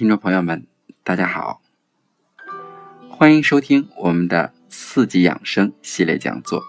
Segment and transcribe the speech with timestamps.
[0.00, 0.66] 听众朋友们，
[1.04, 1.60] 大家好，
[3.10, 6.62] 欢迎收听我们的四季养生系列讲座。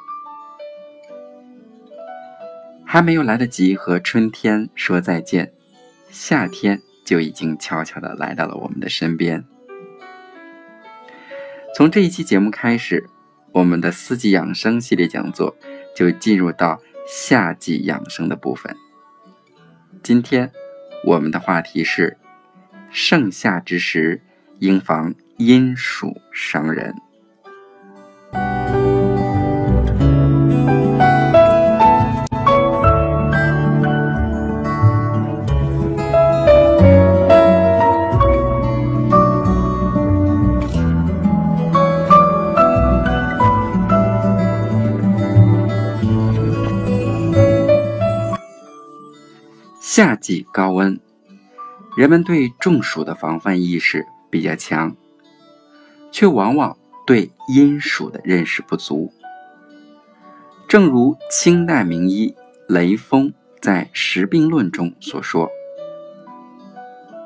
[2.86, 5.54] 还没有来得及和春天说再见，
[6.10, 9.46] 夏天就已经悄悄的来到了我们的身边。
[11.74, 13.10] 从这一期节目开始，
[13.54, 15.56] 我们的四季养生系列讲座
[15.96, 18.76] 就进入到夏季养生的部分。
[20.04, 20.52] 今天
[21.06, 22.18] 我们的话题是：
[22.92, 24.22] 盛夏之时
[24.60, 26.94] 应防阴暑伤人。
[49.80, 51.00] 夏季高温，
[51.98, 54.96] 人们对中暑的防范意识比较强，
[56.12, 59.12] 却往往对阴暑的认识不足。
[60.68, 62.34] 正如清代名医
[62.68, 65.50] 雷锋在《时病论》中所说：“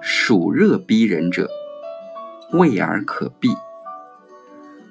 [0.02, 1.50] 暑热逼人者，
[2.52, 3.52] 畏而可避；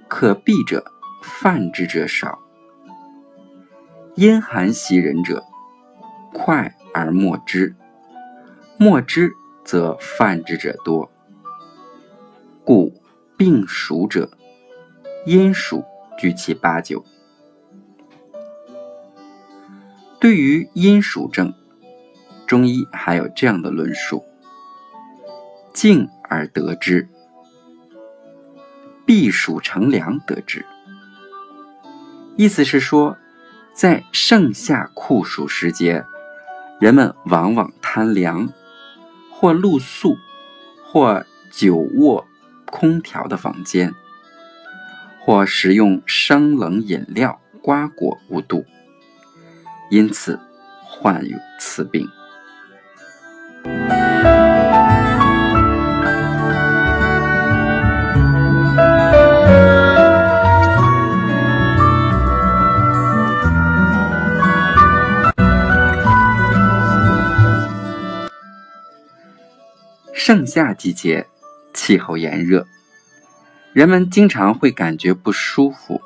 [0.08, 0.84] 可避者，
[1.22, 2.38] 犯之者少；
[4.14, 5.44] 阴寒袭人者，
[6.32, 7.74] 快。”而莫之，
[8.76, 9.32] 莫之
[9.64, 11.10] 则犯之者多。
[12.64, 12.92] 故
[13.36, 14.30] 病暑者，
[15.26, 15.84] 阴暑
[16.18, 17.04] 居其八九。
[20.20, 21.52] 对于阴暑症，
[22.46, 24.24] 中医还有这样的论述：
[25.72, 27.08] 静而得之，
[29.04, 30.64] 避暑乘凉得之。
[32.36, 33.16] 意思是说，
[33.74, 36.04] 在盛夏酷暑时节。
[36.80, 38.52] 人们往往贪凉，
[39.44, 40.16] 或露宿，
[40.86, 42.26] 或久卧
[42.64, 43.94] 空调的房间，
[45.20, 48.64] 或食用生冷饮料、瓜果无度，
[49.90, 50.40] 因此
[50.82, 52.08] 患有此病。
[70.16, 71.26] 盛夏季节，
[71.74, 72.64] 气候炎热，
[73.72, 76.00] 人们经常会感觉不舒服。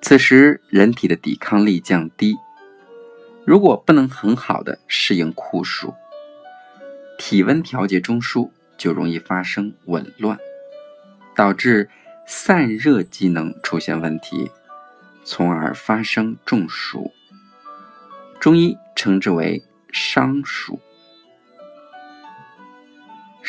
[0.00, 2.36] 此时，人体的抵抗力降低，
[3.44, 5.92] 如果不能很好的适应酷暑，
[7.18, 8.48] 体温调节中枢
[8.78, 10.38] 就容易发生紊乱，
[11.34, 11.90] 导致
[12.26, 14.52] 散热机能出现问题，
[15.24, 17.12] 从而发生中暑。
[18.38, 20.80] 中医称之为伤暑。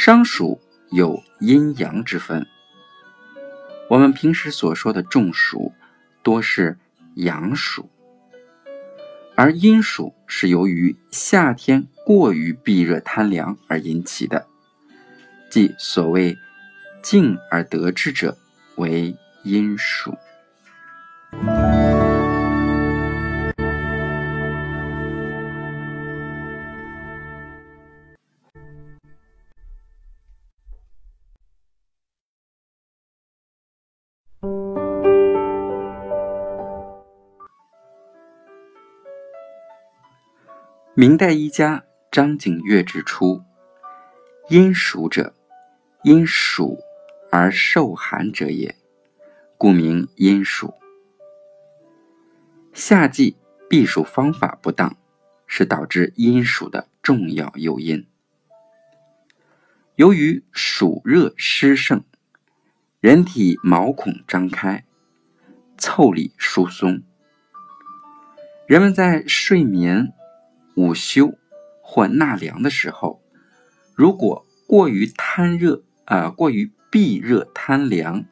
[0.03, 2.47] 伤暑有阴阳之分，
[3.87, 5.73] 我们平时所说的中暑
[6.23, 6.75] 多是
[7.17, 7.87] 阳暑，
[9.35, 14.47] 而阴暑是由于夏天过于避热贪凉而引起的，
[15.51, 16.35] 即所谓
[17.03, 18.35] 静而得之者
[18.77, 20.17] 为阴暑。
[41.01, 43.41] 明代医家张景岳指出
[44.49, 45.33] ：“阴暑者，
[46.03, 46.77] 因暑
[47.31, 48.75] 而受寒者也，
[49.57, 50.75] 故名阴暑。”
[52.71, 53.35] 夏季
[53.67, 54.95] 避暑方法不当，
[55.47, 58.05] 是导致阴暑的重要诱因。
[59.95, 62.03] 由于暑热湿盛，
[62.99, 64.85] 人体毛孔张开，
[65.79, 67.01] 腠理疏松，
[68.67, 70.13] 人们在睡眠。
[70.75, 71.37] 午休
[71.81, 73.21] 或纳凉的时候，
[73.93, 78.23] 如果过于贪热啊，过于避热贪凉，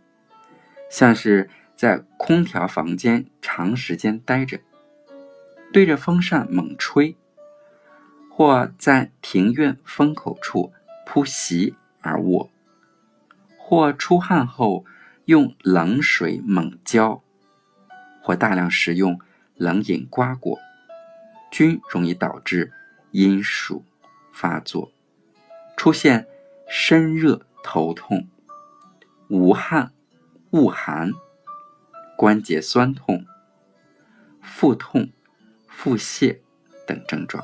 [0.90, 4.60] 像是在空调房间长时间待着，
[5.72, 7.16] 对着风扇猛吹，
[8.32, 10.72] 或在庭院风口处
[11.06, 12.50] 铺席而卧，
[13.58, 14.86] 或出汗后
[15.26, 17.22] 用冷水猛浇，
[18.22, 19.20] 或大量食用
[19.56, 20.58] 冷饮瓜果。
[21.52, 22.72] 均容易导致
[23.12, 23.84] 阴暑
[24.32, 24.92] 发作
[25.76, 26.28] 出现
[26.70, 28.28] 身热头痛
[29.30, 29.92] 无汗
[30.52, 31.12] 恶寒
[32.18, 33.26] 关节酸痛
[34.42, 35.10] 腹痛
[35.68, 36.40] 腹泻
[36.86, 37.44] 等症状。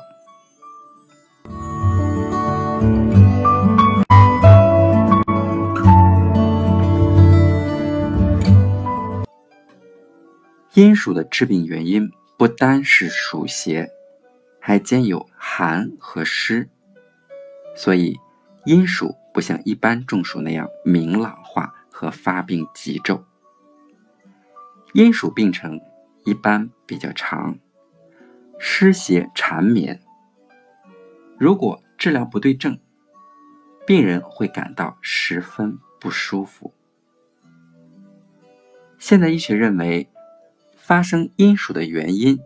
[10.76, 13.90] 阴暑的致病原因不单是暑邪
[14.66, 16.68] 还兼有寒和湿，
[17.76, 18.18] 所以
[18.64, 23.22] 阴暑不像一般中暑那样明朗化和发病急骤。
[24.92, 25.80] 阴暑病程
[26.24, 27.56] 一般比较长，
[28.58, 30.00] 湿邪缠绵。
[31.38, 32.80] 如果治疗不对症，
[33.86, 36.74] 病人会感到十分不舒服。
[38.98, 40.08] 现代医学认为。
[40.74, 42.38] 发生阴暑的原因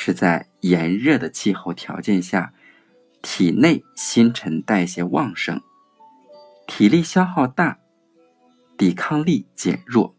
[0.00, 2.54] 是在炎热的气候条件下，
[3.20, 5.60] 体内新陈代谢旺盛，
[6.68, 7.80] 体力消耗大，
[8.76, 10.14] 抵抗力减弱。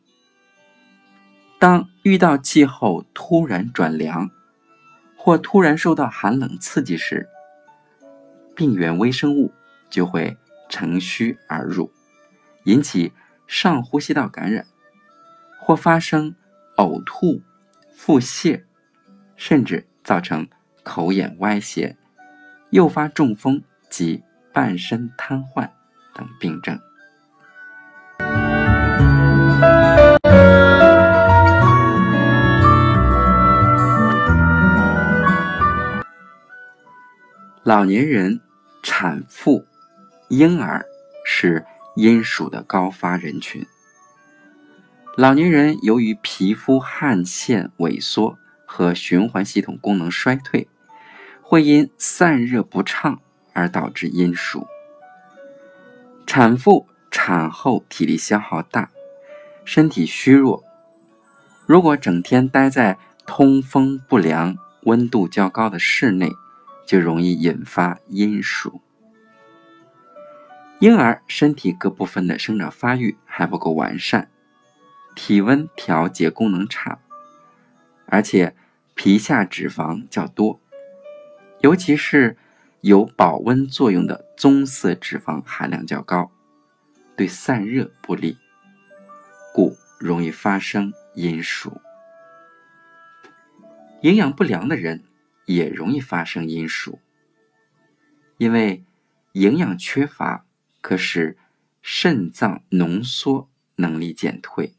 [1.58, 4.30] 当遇到气候突然转凉，
[5.16, 7.30] 或突然受到寒冷刺激时，
[8.54, 9.54] 病原微生物
[9.90, 10.38] 就会
[10.68, 11.90] 乘虚而入，
[12.66, 13.14] 引起
[13.48, 14.68] 上呼吸道感染，
[15.58, 16.36] 或发生
[16.76, 17.42] 呕吐。
[17.96, 18.64] 腹泻，
[19.40, 20.46] 甚至造成
[20.84, 21.96] 口眼歪斜，
[22.72, 24.22] 诱发中风及
[24.54, 25.70] 半身瘫痪
[26.14, 26.78] 等病症。
[37.64, 38.42] 老年人、
[38.84, 39.66] 产妇、
[40.28, 40.86] 婴儿
[41.24, 41.66] 是
[41.96, 43.66] 阴暑的高发人群。
[45.16, 48.39] 老年人由于皮肤汗腺萎缩
[48.72, 50.68] 和循环系统功能衰退，
[51.42, 53.20] 会因散热不畅
[53.54, 54.68] 而导致阴暑。
[56.28, 58.92] 产妇产后体力消耗大，
[59.66, 60.64] 身体虚弱，
[61.66, 66.30] 如果整天待在通风不良、温度较高的室内，
[66.86, 68.82] 就容易引发阴暑。
[70.78, 74.30] 婴儿身体各部分的生长发育还不够完善。
[75.16, 77.00] 体温调节功能差，
[78.12, 78.56] 而且
[78.96, 80.60] 皮下脂肪较多，
[81.62, 82.38] 尤其是
[82.82, 86.32] 有保温作用的棕色脂肪含量较高，
[87.16, 88.38] 对散热不利，
[89.54, 91.80] 故容易发生阴暑。
[94.02, 95.04] 营养不良的人
[95.46, 97.00] 也容易发生阴暑，
[98.38, 98.84] 因为
[99.34, 100.46] 营养缺乏
[100.82, 101.38] 可使
[101.82, 104.74] 肾脏浓缩能力减退。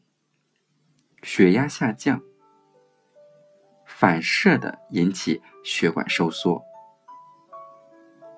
[1.21, 2.23] 血压下降，
[4.01, 6.65] 反射的引起血管收缩，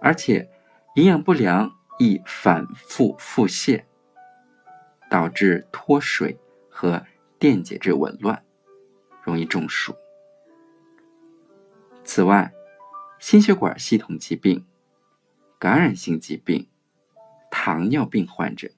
[0.02, 0.50] 而且
[0.96, 3.86] 营养不良易反复腹泻，
[5.10, 6.38] 导致脱水
[6.70, 7.06] 和
[7.40, 8.44] 电解质紊乱，
[9.22, 9.96] 容易中暑。
[12.04, 12.52] 此外，
[13.18, 14.66] 心血管系统疾病、
[15.58, 16.68] 感染性疾病、
[17.50, 18.70] 糖尿病患者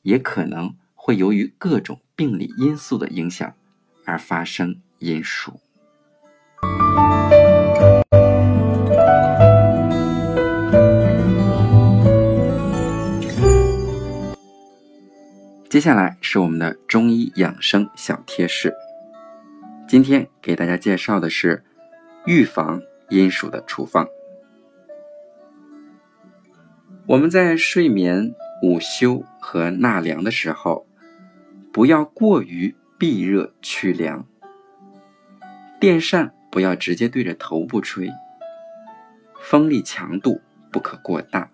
[0.00, 2.00] 也可能会由于各种。
[2.16, 3.54] 病理因素的影响
[4.06, 5.60] 而发生阴暑。
[15.70, 18.74] 接下来是我们的中医养生小贴士。
[19.86, 21.62] 今天给大家介绍的是
[22.26, 24.08] 预防阴暑的处方。
[27.06, 28.34] 我们在睡眠、
[28.64, 30.88] 午休和纳凉的时候。
[31.72, 34.26] 不要过于避热去凉，
[35.78, 38.10] 电扇不要直接对着头部吹，
[39.40, 40.40] 风力强度
[40.72, 41.48] 不可过大。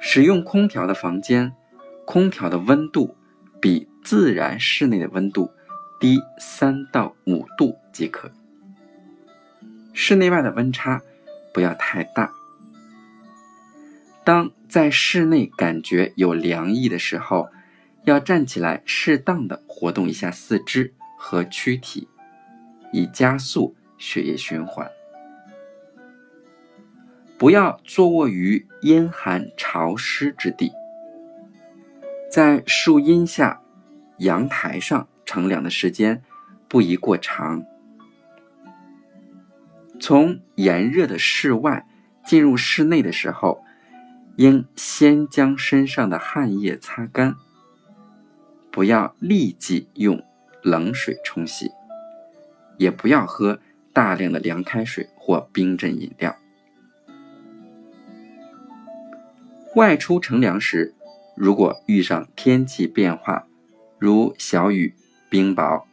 [0.00, 1.52] 使用空调的房间，
[2.04, 3.16] 空调的温度
[3.60, 5.50] 比自然室内的温度
[6.00, 8.30] 低三到五度即可。
[9.92, 11.02] 室内外的温差
[11.52, 12.32] 不要太大。
[14.24, 17.48] 当在室内感觉有凉意的时候，
[18.04, 22.08] 要站起来，适当的活动一下四肢和躯体，
[22.92, 24.88] 以加速血液循环。
[27.36, 30.70] 不要坐卧于阴寒潮湿之地，
[32.30, 33.60] 在树荫下、
[34.18, 36.22] 阳台上乘凉的时间
[36.68, 37.64] 不宜过长。
[39.98, 41.84] 从炎热的室外
[42.24, 43.64] 进入室内的时候，
[44.36, 47.34] 应先将身上的汗液擦干。
[48.70, 50.24] 不要立即用
[50.62, 51.72] 冷水冲洗，
[52.78, 53.58] 也不要喝
[53.92, 56.36] 大量的凉开水或冰镇饮料。
[59.74, 60.94] 外出乘凉时，
[61.40, 63.46] 如果遇上天气变化，
[63.98, 64.94] 如小雨、
[65.30, 65.84] 冰雹，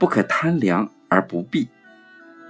[0.00, 1.68] 不可贪凉而不避，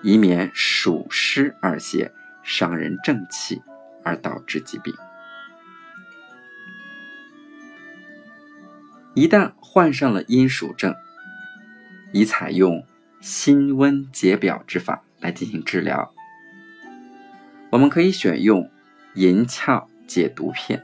[0.00, 2.12] 以免暑湿二邪
[2.44, 3.60] 伤人正气
[4.04, 4.94] 而导致疾病。
[9.14, 10.94] 一旦患上了阴暑症，
[12.12, 12.86] 宜采用
[13.20, 16.14] 辛温解表之法来进行治疗。
[17.70, 18.70] 我们可以选用
[19.16, 20.80] 银翘解毒片。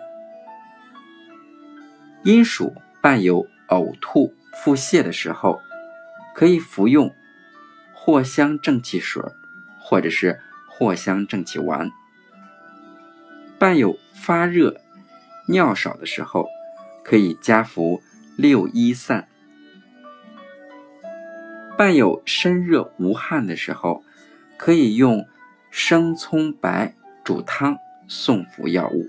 [2.23, 5.63] 阴暑伴有呕吐、腹泻的时候，
[6.35, 7.15] 可以服用
[7.95, 9.23] 藿香正气水，
[9.81, 11.91] 或者是藿香正气丸。
[13.59, 14.81] 伴有发热、
[15.47, 16.47] 尿少的时候，
[17.03, 18.03] 可以加服
[18.37, 19.27] 六一散。
[21.79, 24.05] 伴有身热无汗的时候，
[24.59, 25.27] 可以用
[25.71, 26.93] 生葱白
[27.25, 29.09] 煮汤送服药物。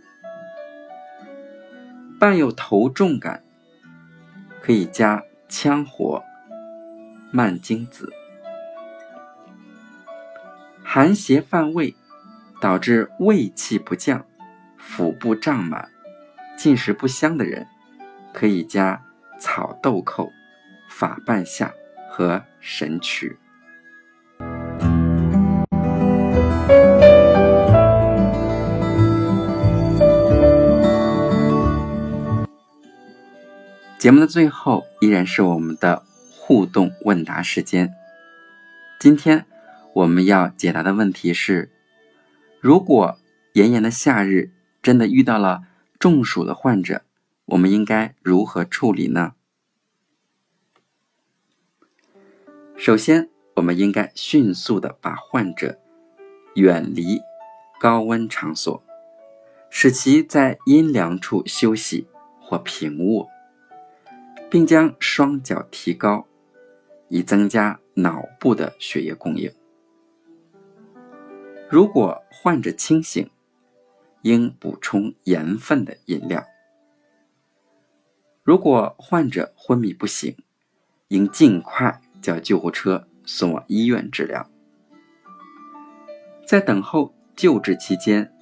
[2.22, 3.42] 伴有头重感，
[4.62, 6.24] 可以加羌活、
[7.32, 8.14] 蔓荆子。
[10.84, 11.96] 寒邪犯胃，
[12.62, 14.24] 导致胃气不降、
[14.78, 15.90] 腹部胀满、
[16.56, 17.66] 进食不香的人，
[18.32, 19.04] 可以加
[19.40, 20.32] 草豆蔻、
[20.88, 21.74] 法半夏
[22.12, 23.40] 和神曲。
[34.02, 36.04] 节目的最后依然是我们的
[36.36, 37.94] 互动问答时间。
[39.00, 39.46] 今天
[39.94, 41.70] 我们要解答的问题是：
[42.60, 43.20] 如果
[43.54, 44.50] 炎炎的夏日
[44.82, 45.62] 真的遇到了
[46.00, 47.04] 中暑的患者，
[47.46, 49.34] 我们应该如何处理呢？
[52.76, 55.80] 首先，我们应该迅速的把患者
[56.56, 57.22] 远离
[57.80, 58.84] 高温场所，
[59.70, 62.08] 使其在阴凉处休息
[62.40, 63.30] 或平卧。
[64.52, 66.28] 并将双脚提高，
[67.08, 69.50] 以增加脑部的血液供应。
[71.70, 73.30] 如果患者清醒，
[74.24, 76.46] 应补充盐分的饮料。
[78.44, 80.36] 如果患者昏迷不醒，
[81.08, 84.50] 应尽快叫救护车送往医院治疗。
[86.46, 88.34] 在等候救治期间，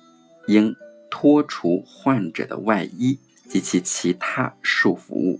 [0.47, 0.75] 应
[1.11, 5.39] 脱除患者的外衣及其其他束缚物。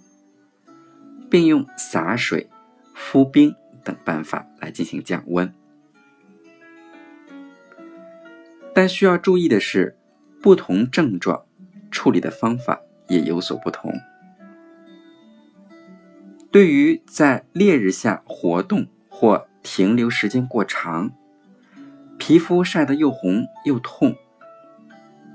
[1.30, 2.50] 并用洒水、
[2.94, 5.54] 敷冰等办法来进行降温。
[8.74, 9.98] 但需要注意的是，
[10.42, 11.46] 不同症状
[11.92, 13.94] 处理的方法也有所不同。
[16.52, 21.12] 对于在烈日下活动或停留时间过长，
[22.18, 24.16] 皮肤晒得又红又痛，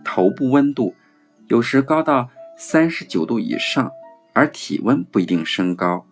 [0.04, 0.94] 头部温度
[1.48, 3.92] 有时高到三十九度以上。
[4.34, 6.04] 而体温不一定升高，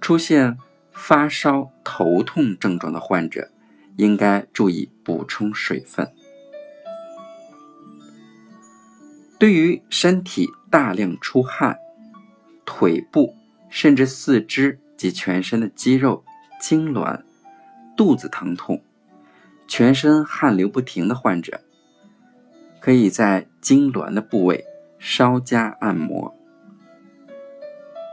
[0.00, 0.56] 出现
[0.90, 3.50] 发烧、头痛症状的患者，
[3.96, 6.10] 应该注意补充水分。
[9.38, 11.78] 对于身体大量出汗、
[12.64, 13.36] 腿部
[13.68, 16.24] 甚至四肢及全身的肌肉
[16.62, 17.20] 痉挛、
[17.94, 18.82] 肚子疼痛、
[19.68, 21.60] 全身汗流不停的患者，
[22.80, 24.64] 可以在痉挛的部位
[24.98, 26.34] 稍加按摩。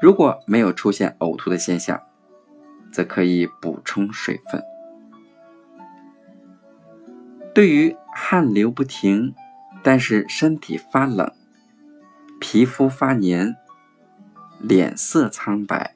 [0.03, 1.97] 如果没有出现呕吐的现象，
[2.91, 4.61] 则可以补充水分。
[7.55, 9.33] 对于汗流不停，
[9.81, 11.31] 但是身体发冷、
[12.41, 13.55] 皮肤发黏、
[14.59, 15.95] 脸色苍白、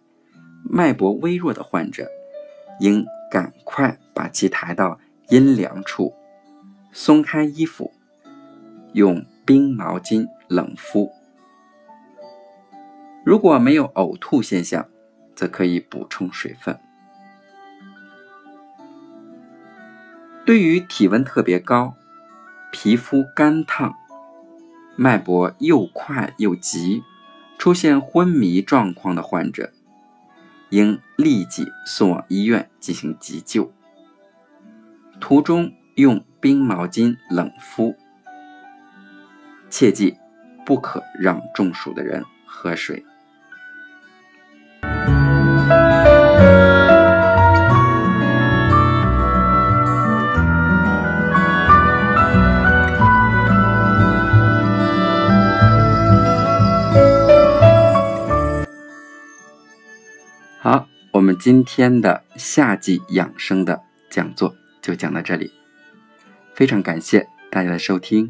[0.63, 2.07] 脉搏微弱的患者，
[2.79, 4.97] 应赶快把其抬到
[5.27, 6.13] 阴凉处，
[6.93, 7.91] 松开衣服，
[8.93, 11.11] 用冰毛巾冷敷。
[13.27, 14.87] 如果没有呕吐现象，
[15.35, 16.79] 则可以补充水分。
[20.45, 21.93] 对于体温特别高、
[22.71, 23.93] 皮肤干烫、
[24.95, 27.03] 脉搏又快又急、
[27.57, 29.73] 出现昏迷状况的患者，
[30.69, 33.69] 应立即送往医院进行急救。
[35.19, 37.93] 途中用冰毛巾冷敷，
[39.69, 40.17] 切记
[40.65, 43.03] 不可让中暑的人喝水。
[60.69, 65.53] 好，我们今天的夏季养生的讲座就讲到这里，
[66.53, 68.29] 非常感谢大家的收听，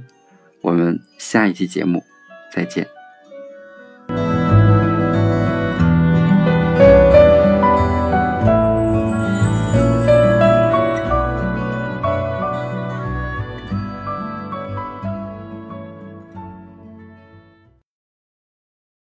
[0.62, 2.03] 我们下一期节目
[2.51, 2.97] 再见。